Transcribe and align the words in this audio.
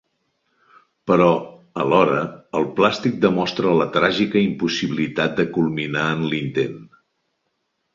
Però, 1.11 1.27
alhora, 1.83 2.23
el 2.61 2.67
plàstic 2.81 3.21
demostra 3.29 3.77
la 3.83 3.89
tràgica 3.99 4.45
impossibilitat 4.49 5.41
de 5.43 5.51
culminar 5.61 6.13
en 6.19 6.29
l'intent. 6.35 6.87